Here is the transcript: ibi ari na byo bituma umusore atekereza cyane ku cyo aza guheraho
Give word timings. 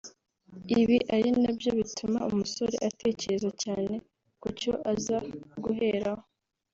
ibi 0.81 0.97
ari 1.15 1.29
na 1.41 1.51
byo 1.57 1.69
bituma 1.79 2.19
umusore 2.31 2.75
atekereza 2.87 3.49
cyane 3.63 3.95
ku 4.41 4.47
cyo 4.59 4.73
aza 4.91 5.17
guheraho 5.63 6.23